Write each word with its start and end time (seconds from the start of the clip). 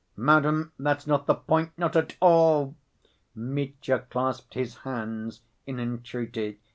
"Madam, 0.17 0.71
that's 0.79 1.05
not 1.05 1.27
the 1.27 1.35
point, 1.35 1.77
not 1.77 1.95
at 1.95 2.17
all...." 2.19 2.73
Mitya 3.35 3.99
clasped 4.09 4.55
his 4.55 4.77
hands 4.77 5.41
in 5.67 5.79
entreaty. 5.79 6.57